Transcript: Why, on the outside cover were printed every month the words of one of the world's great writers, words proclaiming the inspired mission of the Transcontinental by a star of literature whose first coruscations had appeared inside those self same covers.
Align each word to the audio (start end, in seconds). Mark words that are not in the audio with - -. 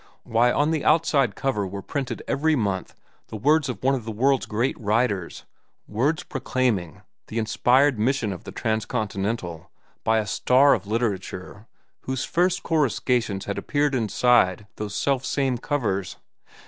Why, 0.23 0.51
on 0.51 0.71
the 0.71 0.83
outside 0.83 1.35
cover 1.35 1.67
were 1.67 1.83
printed 1.83 2.23
every 2.27 2.55
month 2.55 2.95
the 3.27 3.35
words 3.37 3.69
of 3.69 3.83
one 3.83 3.93
of 3.93 4.03
the 4.03 4.11
world's 4.11 4.47
great 4.47 4.75
writers, 4.81 5.45
words 5.87 6.23
proclaiming 6.23 7.03
the 7.27 7.37
inspired 7.37 7.99
mission 7.99 8.33
of 8.33 8.43
the 8.43 8.51
Transcontinental 8.51 9.69
by 10.03 10.17
a 10.17 10.25
star 10.25 10.73
of 10.73 10.87
literature 10.87 11.67
whose 11.99 12.25
first 12.25 12.63
coruscations 12.63 13.45
had 13.45 13.59
appeared 13.59 13.93
inside 13.93 14.65
those 14.77 14.95
self 14.95 15.23
same 15.23 15.59
covers. 15.59 16.17